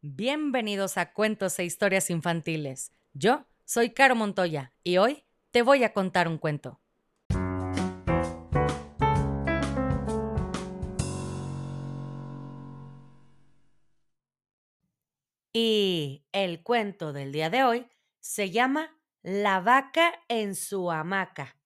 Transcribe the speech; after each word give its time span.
Bienvenidos 0.00 0.96
a 0.96 1.12
Cuentos 1.12 1.58
e 1.58 1.64
Historias 1.64 2.08
Infantiles. 2.08 2.92
Yo 3.14 3.46
soy 3.64 3.90
Caro 3.90 4.14
Montoya 4.14 4.72
y 4.84 4.98
hoy 4.98 5.24
te 5.50 5.62
voy 5.62 5.82
a 5.82 5.92
contar 5.92 6.28
un 6.28 6.38
cuento. 6.38 6.80
Y 15.52 16.22
el 16.30 16.62
cuento 16.62 17.12
del 17.12 17.32
día 17.32 17.50
de 17.50 17.64
hoy 17.64 17.88
se 18.20 18.52
llama 18.52 18.96
La 19.22 19.58
vaca 19.58 20.12
en 20.28 20.54
su 20.54 20.92
hamaca, 20.92 21.56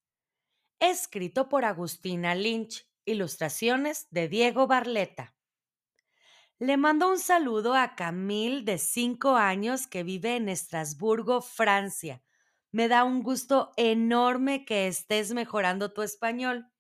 escrito 0.81 1.51
por 1.51 1.67
Agustina 1.67 2.35
Lynch, 2.35 2.89
ilustraciones 3.05 4.07
de 4.11 4.29
Diego 4.29 4.67
Barleta. 4.67 5.35
Le 6.63 6.77
mando 6.77 7.11
un 7.11 7.19
saludo 7.19 7.75
a 7.75 7.97
Camille 7.97 8.63
de 8.63 8.79
5 8.79 9.35
años 9.35 9.89
que 9.89 10.05
vive 10.05 10.37
en 10.37 10.49
Estrasburgo, 10.49 11.41
Francia. 11.41 12.23
Me 12.71 12.87
da 12.87 13.03
un 13.03 13.25
gusto 13.25 13.73
enorme 13.77 14.65
que 14.65 14.87
estés 14.87 15.35
mejorando 15.35 15.93
tu 15.93 16.03
español. 16.03 16.71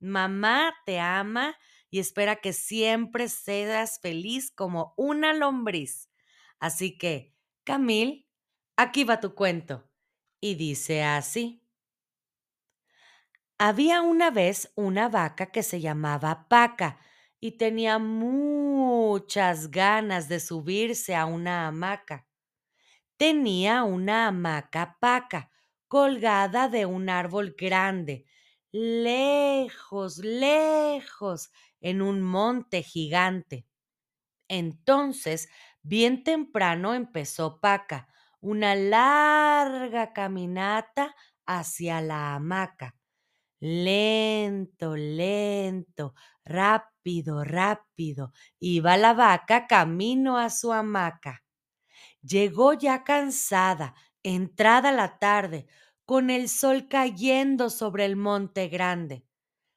Mamá 0.00 0.74
te 0.84 1.00
ama 1.00 1.56
y 1.88 1.98
espera 1.98 2.42
que 2.42 2.52
siempre 2.52 3.30
seas 3.30 4.00
feliz 4.00 4.50
como 4.50 4.92
una 4.98 5.32
lombriz. 5.32 6.10
Así 6.58 6.98
que, 6.98 7.34
Camille, 7.64 8.28
aquí 8.76 9.04
va 9.04 9.18
tu 9.18 9.34
cuento. 9.34 9.88
Y 10.42 10.56
dice 10.56 11.04
así. 11.04 11.66
Había 13.56 14.02
una 14.02 14.30
vez 14.30 14.74
una 14.74 15.08
vaca 15.08 15.46
que 15.46 15.62
se 15.62 15.80
llamaba 15.80 16.48
Paca 16.50 16.98
y 17.44 17.52
tenía 17.58 17.98
muchas 19.22 19.70
ganas 19.70 20.28
de 20.28 20.40
subirse 20.40 21.14
a 21.14 21.26
una 21.26 21.68
hamaca. 21.68 22.26
Tenía 23.16 23.84
una 23.84 24.28
hamaca 24.28 24.98
paca 25.00 25.50
colgada 25.88 26.68
de 26.68 26.86
un 26.86 27.08
árbol 27.08 27.54
grande, 27.58 28.26
lejos, 28.72 30.18
lejos, 30.18 31.50
en 31.80 32.02
un 32.02 32.22
monte 32.22 32.82
gigante. 32.82 33.66
Entonces, 34.48 35.48
bien 35.82 36.24
temprano 36.24 36.94
empezó 36.94 37.60
Paca 37.60 38.08
una 38.40 38.74
larga 38.76 40.12
caminata 40.12 41.14
hacia 41.46 42.00
la 42.00 42.34
hamaca. 42.34 42.96
Lento, 43.64 44.96
lento, 44.96 46.14
rápido, 46.44 47.44
rápido, 47.44 48.32
iba 48.58 48.96
la 48.96 49.14
vaca 49.14 49.68
camino 49.68 50.36
a 50.36 50.50
su 50.50 50.72
hamaca. 50.72 51.44
Llegó 52.22 52.74
ya 52.74 53.04
cansada, 53.04 53.94
entrada 54.22 54.92
la 54.92 55.18
tarde, 55.18 55.66
con 56.04 56.30
el 56.30 56.48
sol 56.48 56.88
cayendo 56.88 57.70
sobre 57.70 58.04
el 58.04 58.16
monte 58.16 58.68
grande. 58.68 59.26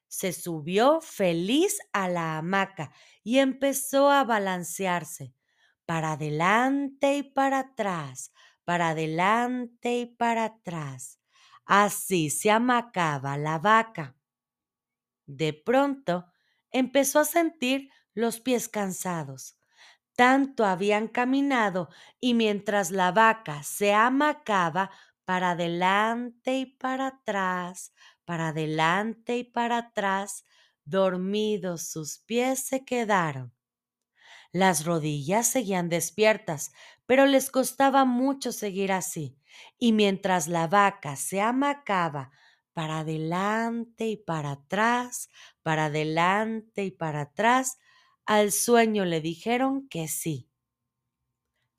Se 0.08 0.32
subió 0.32 1.00
feliz 1.00 1.78
a 1.92 2.08
la 2.08 2.38
hamaca 2.38 2.92
y 3.24 3.38
empezó 3.38 4.10
a 4.10 4.24
balancearse, 4.24 5.34
para 5.86 6.12
adelante 6.12 7.16
y 7.18 7.22
para 7.24 7.60
atrás, 7.60 8.32
para 8.64 8.90
adelante 8.90 9.98
y 9.98 10.06
para 10.06 10.44
atrás. 10.46 11.15
Así 11.66 12.30
se 12.30 12.50
amacaba 12.50 13.36
la 13.36 13.58
vaca. 13.58 14.16
De 15.26 15.52
pronto 15.52 16.32
empezó 16.70 17.20
a 17.20 17.24
sentir 17.24 17.90
los 18.14 18.40
pies 18.40 18.68
cansados. 18.68 19.58
Tanto 20.16 20.64
habían 20.64 21.08
caminado 21.08 21.90
y 22.20 22.34
mientras 22.34 22.90
la 22.90 23.12
vaca 23.12 23.62
se 23.62 23.94
amacaba 23.94 24.90
para 25.24 25.52
adelante 25.52 26.58
y 26.58 26.66
para 26.66 27.08
atrás, 27.08 27.92
para 28.24 28.48
adelante 28.48 29.36
y 29.38 29.44
para 29.44 29.78
atrás, 29.78 30.44
dormidos 30.84 31.88
sus 31.88 32.18
pies 32.20 32.60
se 32.66 32.84
quedaron. 32.84 33.54
Las 34.52 34.84
rodillas 34.84 35.46
seguían 35.48 35.88
despiertas, 35.88 36.72
pero 37.06 37.26
les 37.26 37.50
costaba 37.50 38.04
mucho 38.04 38.52
seguir 38.52 38.92
así 38.92 39.38
y 39.78 39.92
mientras 39.92 40.48
la 40.48 40.66
vaca 40.66 41.16
se 41.16 41.40
amacaba 41.40 42.30
para 42.72 43.00
adelante 43.00 44.06
y 44.06 44.16
para 44.16 44.52
atrás, 44.52 45.30
para 45.62 45.86
adelante 45.86 46.84
y 46.84 46.90
para 46.90 47.22
atrás, 47.22 47.78
al 48.26 48.52
sueño 48.52 49.04
le 49.04 49.20
dijeron 49.20 49.88
que 49.88 50.08
sí. 50.08 50.50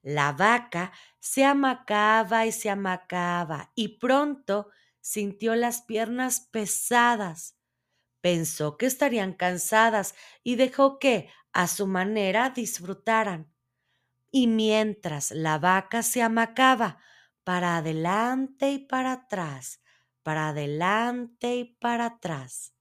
La 0.01 0.31
vaca 0.31 0.91
se 1.19 1.43
amacaba 1.43 2.45
y 2.45 2.51
se 2.51 2.69
amacaba 2.69 3.71
y 3.75 3.99
pronto 3.99 4.69
sintió 5.01 5.55
las 5.55 5.81
piernas 5.81 6.41
pesadas. 6.51 7.57
Pensó 8.21 8.77
que 8.77 8.85
estarían 8.85 9.33
cansadas 9.33 10.15
y 10.43 10.55
dejó 10.55 10.99
que, 10.99 11.29
a 11.53 11.67
su 11.67 11.87
manera, 11.87 12.49
disfrutaran. 12.51 13.53
Y 14.31 14.47
mientras 14.47 15.31
la 15.31 15.59
vaca 15.59 16.03
se 16.03 16.21
amacaba, 16.21 16.99
para 17.47 17.77
adelante 17.77 18.71
y 18.71 18.79
para 18.79 19.13
atrás, 19.13 19.79
para 20.21 20.49
adelante 20.49 21.55
y 21.55 21.63
para 21.63 22.07
atrás. 22.07 22.73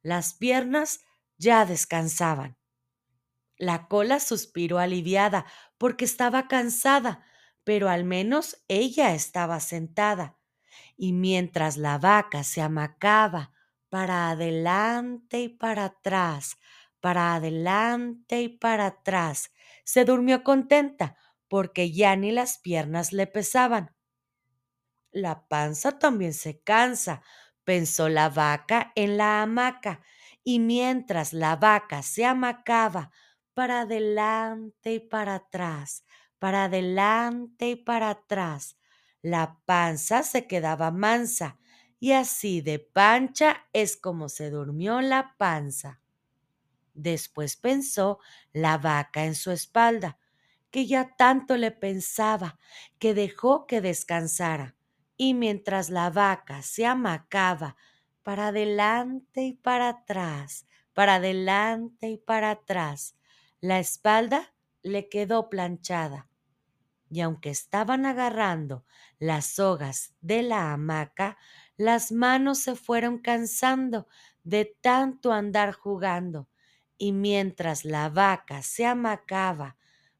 Las 0.00 0.32
piernas 0.32 1.00
ya 1.36 1.66
descansaban. 1.66 2.56
La 3.58 3.86
cola 3.86 4.20
suspiró 4.20 4.78
aliviada 4.78 5.44
porque 5.76 6.06
estaba 6.06 6.48
cansada, 6.48 7.22
pero 7.64 7.90
al 7.90 8.04
menos 8.04 8.64
ella 8.66 9.12
estaba 9.14 9.60
sentada. 9.60 10.38
Y 10.96 11.12
mientras 11.12 11.76
la 11.76 11.98
vaca 11.98 12.44
se 12.44 12.62
amacaba 12.62 13.52
para 13.90 14.30
adelante 14.30 15.40
y 15.40 15.50
para 15.50 15.84
atrás, 15.84 16.56
para 16.98 17.34
adelante 17.34 18.40
y 18.40 18.48
para 18.48 18.86
atrás, 18.86 19.52
se 19.84 20.06
durmió 20.06 20.42
contenta 20.44 21.18
porque 21.46 21.92
ya 21.92 22.16
ni 22.16 22.32
las 22.32 22.56
piernas 22.56 23.12
le 23.12 23.26
pesaban. 23.26 23.94
La 25.14 25.46
panza 25.46 25.96
también 26.00 26.34
se 26.34 26.58
cansa, 26.58 27.22
pensó 27.62 28.08
la 28.08 28.30
vaca 28.30 28.90
en 28.96 29.16
la 29.16 29.42
hamaca, 29.42 30.00
y 30.42 30.58
mientras 30.58 31.32
la 31.32 31.54
vaca 31.54 32.02
se 32.02 32.24
amacaba 32.24 33.12
para 33.54 33.82
adelante 33.82 34.94
y 34.94 34.98
para 34.98 35.36
atrás, 35.36 36.04
para 36.40 36.64
adelante 36.64 37.70
y 37.70 37.76
para 37.76 38.10
atrás, 38.10 38.76
la 39.22 39.60
panza 39.64 40.24
se 40.24 40.48
quedaba 40.48 40.90
mansa, 40.90 41.60
y 42.00 42.10
así 42.10 42.60
de 42.60 42.80
pancha 42.80 43.68
es 43.72 43.96
como 43.96 44.28
se 44.28 44.50
durmió 44.50 45.00
la 45.00 45.36
panza. 45.38 46.00
Después 46.92 47.56
pensó 47.56 48.18
la 48.52 48.78
vaca 48.78 49.24
en 49.26 49.36
su 49.36 49.52
espalda, 49.52 50.18
que 50.72 50.86
ya 50.86 51.14
tanto 51.16 51.56
le 51.56 51.70
pensaba, 51.70 52.58
que 52.98 53.14
dejó 53.14 53.68
que 53.68 53.80
descansara 53.80 54.74
y 55.16 55.34
mientras 55.34 55.90
la 55.90 56.10
vaca 56.10 56.62
se 56.62 56.86
amacaba 56.86 57.76
para 58.22 58.48
adelante 58.48 59.42
y 59.42 59.52
para 59.54 59.88
atrás, 59.90 60.66
para 60.92 61.16
adelante 61.16 62.08
y 62.08 62.16
para 62.16 62.50
atrás, 62.50 63.16
la 63.60 63.78
espalda 63.78 64.54
le 64.82 65.08
quedó 65.08 65.48
planchada. 65.48 66.28
Y 67.10 67.20
aunque 67.20 67.50
estaban 67.50 68.06
agarrando 68.06 68.84
las 69.18 69.46
sogas 69.46 70.14
de 70.20 70.42
la 70.42 70.72
hamaca, 70.72 71.38
las 71.76 72.12
manos 72.12 72.58
se 72.58 72.74
fueron 72.76 73.18
cansando 73.18 74.08
de 74.42 74.64
tanto 74.80 75.32
andar 75.32 75.72
jugando. 75.72 76.48
Y 76.98 77.12
mientras 77.12 77.84
la 77.84 78.08
vaca 78.08 78.62
se 78.62 78.86
amacaba 78.86 79.76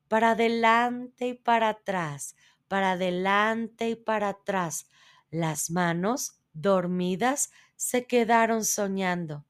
para 0.08 0.32
adelante 0.32 1.28
y 1.28 1.34
para 1.34 1.70
atrás, 1.70 2.36
para 2.68 2.92
adelante 2.92 3.90
y 3.90 3.96
para 3.96 4.30
atrás. 4.30 4.88
Las 5.30 5.70
manos, 5.70 6.40
dormidas, 6.52 7.50
se 7.76 8.06
quedaron 8.06 8.64
soñando. 8.64 9.44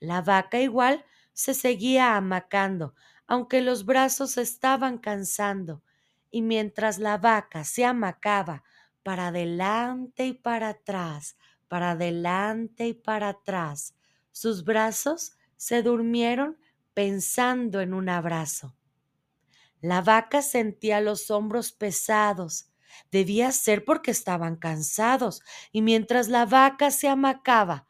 La 0.00 0.22
vaca 0.22 0.60
igual 0.60 1.04
se 1.32 1.54
seguía 1.54 2.16
amacando, 2.16 2.94
aunque 3.26 3.60
los 3.60 3.84
brazos 3.84 4.36
estaban 4.36 4.98
cansando, 4.98 5.82
y 6.30 6.42
mientras 6.42 6.98
la 6.98 7.18
vaca 7.18 7.64
se 7.64 7.84
amacaba 7.84 8.62
para 9.02 9.28
adelante 9.28 10.26
y 10.26 10.34
para 10.34 10.70
atrás, 10.70 11.36
para 11.68 11.92
adelante 11.92 12.86
y 12.88 12.94
para 12.94 13.30
atrás, 13.30 13.94
sus 14.30 14.64
brazos 14.64 15.36
se 15.56 15.82
durmieron 15.82 16.58
pensando 16.92 17.80
en 17.80 17.94
un 17.94 18.08
abrazo. 18.08 18.76
La 19.84 20.00
vaca 20.00 20.40
sentía 20.40 21.02
los 21.02 21.30
hombros 21.30 21.72
pesados. 21.72 22.70
Debía 23.10 23.52
ser 23.52 23.84
porque 23.84 24.12
estaban 24.12 24.56
cansados, 24.56 25.42
y 25.72 25.82
mientras 25.82 26.28
la 26.28 26.46
vaca 26.46 26.90
se 26.90 27.06
amacaba, 27.06 27.86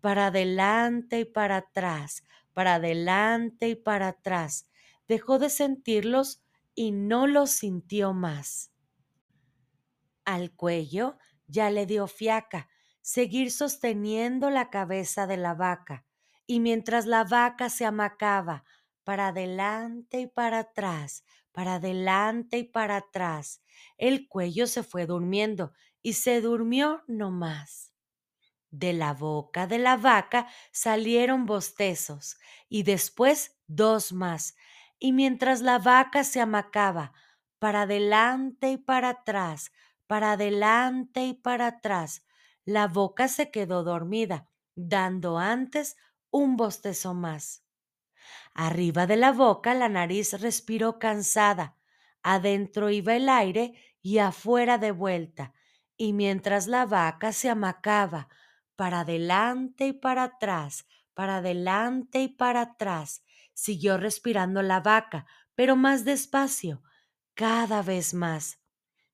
para 0.00 0.26
adelante 0.26 1.20
y 1.20 1.24
para 1.24 1.58
atrás, 1.58 2.24
para 2.52 2.74
adelante 2.74 3.68
y 3.68 3.76
para 3.76 4.08
atrás, 4.08 4.68
dejó 5.06 5.38
de 5.38 5.48
sentirlos 5.48 6.42
y 6.74 6.90
no 6.90 7.28
lo 7.28 7.46
sintió 7.46 8.12
más. 8.12 8.72
Al 10.24 10.50
cuello 10.50 11.16
ya 11.46 11.70
le 11.70 11.86
dio 11.86 12.08
fiaca 12.08 12.68
seguir 13.02 13.52
sosteniendo 13.52 14.50
la 14.50 14.68
cabeza 14.68 15.28
de 15.28 15.36
la 15.36 15.54
vaca, 15.54 16.06
y 16.44 16.58
mientras 16.58 17.06
la 17.06 17.22
vaca 17.22 17.70
se 17.70 17.84
amacaba 17.84 18.64
para 19.06 19.28
adelante 19.28 20.20
y 20.20 20.28
para 20.28 20.60
atrás, 20.60 21.24
para 21.52 21.76
adelante 21.76 22.58
y 22.58 22.64
para 22.64 22.98
atrás, 22.98 23.62
el 23.98 24.28
cuello 24.28 24.68
se 24.68 24.84
fue 24.84 25.06
durmiendo 25.06 25.72
y 26.02 26.14
se 26.14 26.42
durmió 26.42 27.04
no 27.08 27.30
más. 27.32 27.94
De 28.70 28.92
la 28.92 29.12
boca 29.14 29.66
de 29.66 29.78
la 29.78 29.96
vaca 29.96 30.48
salieron 30.72 31.46
bostezos 31.46 32.38
y 32.68 32.82
después 32.84 33.58
dos 33.66 34.12
más, 34.12 34.56
y 34.98 35.12
mientras 35.12 35.62
la 35.62 35.78
vaca 35.78 36.24
se 36.24 36.40
amacaba 36.40 37.12
para 37.58 37.82
adelante 37.82 38.70
y 38.72 38.78
para 38.78 39.10
atrás, 39.10 39.72
para 40.06 40.32
adelante 40.32 41.24
y 41.26 41.34
para 41.34 41.68
atrás, 41.68 42.24
la 42.64 42.88
boca 42.88 43.28
se 43.28 43.50
quedó 43.50 43.82
dormida, 43.84 44.48
dando 44.76 45.38
antes 45.38 45.96
un 46.30 46.56
bostezo 46.56 47.14
más. 47.14 47.65
Arriba 48.54 49.06
de 49.06 49.16
la 49.16 49.32
boca 49.32 49.74
la 49.74 49.88
nariz 49.88 50.32
respiró 50.40 50.98
cansada, 50.98 51.76
adentro 52.22 52.90
iba 52.90 53.14
el 53.14 53.28
aire 53.28 53.74
y 54.02 54.18
afuera 54.18 54.78
de 54.78 54.92
vuelta, 54.92 55.52
y 55.96 56.12
mientras 56.12 56.66
la 56.66 56.86
vaca 56.86 57.32
se 57.32 57.48
amacaba, 57.48 58.28
para 58.76 59.00
adelante 59.00 59.86
y 59.86 59.92
para 59.92 60.24
atrás, 60.24 60.86
para 61.14 61.36
adelante 61.36 62.20
y 62.20 62.28
para 62.28 62.60
atrás, 62.60 63.22
siguió 63.54 63.96
respirando 63.96 64.62
la 64.62 64.80
vaca, 64.80 65.26
pero 65.54 65.76
más 65.76 66.04
despacio, 66.04 66.82
cada 67.34 67.82
vez 67.82 68.12
más. 68.12 68.60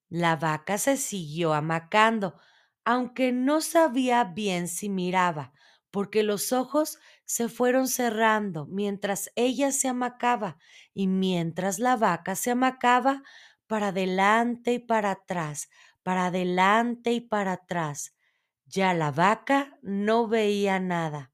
La 0.08 0.36
vaca 0.36 0.78
se 0.78 0.96
siguió 0.96 1.54
amacando, 1.54 2.38
aunque 2.84 3.32
no 3.32 3.60
sabía 3.60 4.24
bien 4.24 4.68
si 4.68 4.88
miraba, 4.88 5.52
porque 5.90 6.22
los 6.22 6.52
ojos 6.52 6.98
se 7.24 7.48
fueron 7.48 7.88
cerrando 7.88 8.66
mientras 8.66 9.30
ella 9.36 9.72
se 9.72 9.88
amacaba 9.88 10.58
y 10.94 11.06
mientras 11.06 11.78
la 11.78 11.96
vaca 11.96 12.34
se 12.36 12.50
amacaba 12.50 13.22
para 13.66 13.88
adelante 13.88 14.74
y 14.74 14.78
para 14.78 15.12
atrás, 15.12 15.68
para 16.02 16.26
adelante 16.26 17.12
y 17.12 17.20
para 17.20 17.52
atrás. 17.52 18.14
Ya 18.66 18.94
la 18.94 19.10
vaca 19.10 19.78
no 19.82 20.28
veía 20.28 20.80
nada. 20.80 21.32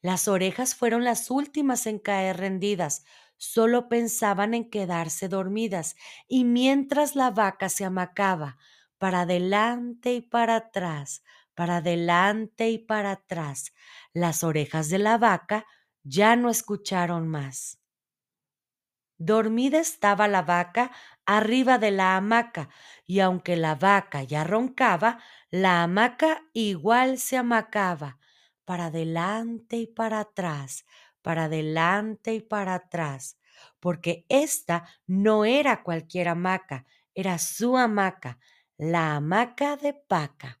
Las 0.00 0.28
orejas 0.28 0.74
fueron 0.74 1.04
las 1.04 1.30
últimas 1.30 1.86
en 1.86 1.98
caer 1.98 2.38
rendidas, 2.38 3.04
solo 3.36 3.88
pensaban 3.88 4.54
en 4.54 4.70
quedarse 4.70 5.28
dormidas, 5.28 5.96
y 6.28 6.44
mientras 6.44 7.14
la 7.16 7.30
vaca 7.30 7.68
se 7.68 7.84
amacaba, 7.84 8.56
para 8.98 9.22
adelante 9.22 10.14
y 10.14 10.22
para 10.22 10.56
atrás, 10.56 11.22
para 11.56 11.78
adelante 11.78 12.70
y 12.70 12.78
para 12.78 13.12
atrás, 13.12 13.72
las 14.12 14.44
orejas 14.44 14.88
de 14.90 14.98
la 15.00 15.18
vaca 15.18 15.66
ya 16.04 16.36
no 16.36 16.50
escucharon 16.50 17.26
más. 17.26 17.80
Dormida 19.18 19.78
estaba 19.80 20.28
la 20.28 20.42
vaca 20.42 20.92
arriba 21.24 21.78
de 21.78 21.90
la 21.90 22.16
hamaca, 22.16 22.68
y 23.06 23.20
aunque 23.20 23.56
la 23.56 23.74
vaca 23.74 24.22
ya 24.22 24.44
roncaba, 24.44 25.18
la 25.50 25.82
hamaca 25.82 26.42
igual 26.52 27.18
se 27.18 27.38
amacaba, 27.38 28.18
para 28.66 28.86
adelante 28.86 29.78
y 29.78 29.86
para 29.86 30.20
atrás, 30.20 30.84
para 31.22 31.44
adelante 31.44 32.34
y 32.34 32.40
para 32.42 32.74
atrás, 32.74 33.38
porque 33.80 34.26
esta 34.28 34.84
no 35.06 35.46
era 35.46 35.82
cualquier 35.82 36.28
hamaca, 36.28 36.84
era 37.14 37.38
su 37.38 37.78
hamaca, 37.78 38.38
la 38.76 39.16
hamaca 39.16 39.76
de 39.78 39.94
Paca. 39.94 40.60